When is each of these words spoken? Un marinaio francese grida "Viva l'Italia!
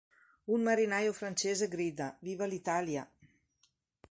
Un 0.55 0.61
marinaio 0.67 1.13
francese 1.19 1.67
grida 1.75 2.09
"Viva 2.29 2.45
l'Italia! 2.55 3.07